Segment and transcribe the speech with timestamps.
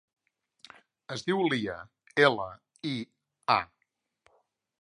[1.15, 1.77] Es diu Lia:
[2.29, 2.49] ela,
[2.93, 2.95] i,
[3.57, 3.59] a.